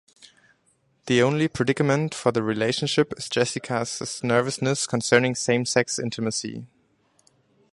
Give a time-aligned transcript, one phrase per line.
[1.05, 6.65] The only predicament for the relationship is Jessica's nervousness concerning same-sex intimacy.